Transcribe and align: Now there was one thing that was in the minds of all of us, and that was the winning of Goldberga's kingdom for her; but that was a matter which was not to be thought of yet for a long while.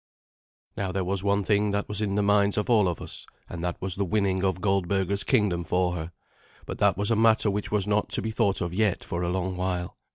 Now 0.75 0.91
there 0.91 1.03
was 1.03 1.23
one 1.23 1.43
thing 1.43 1.69
that 1.69 1.87
was 1.87 2.01
in 2.01 2.15
the 2.15 2.23
minds 2.23 2.57
of 2.57 2.71
all 2.71 2.87
of 2.87 2.99
us, 3.03 3.27
and 3.47 3.63
that 3.63 3.79
was 3.79 3.95
the 3.97 4.03
winning 4.03 4.43
of 4.43 4.59
Goldberga's 4.59 5.23
kingdom 5.23 5.63
for 5.63 5.93
her; 5.93 6.11
but 6.65 6.79
that 6.79 6.97
was 6.97 7.11
a 7.11 7.15
matter 7.15 7.51
which 7.51 7.69
was 7.71 7.85
not 7.85 8.09
to 8.13 8.21
be 8.23 8.31
thought 8.31 8.61
of 8.61 8.73
yet 8.73 9.03
for 9.03 9.21
a 9.21 9.29
long 9.29 9.55
while. 9.55 9.99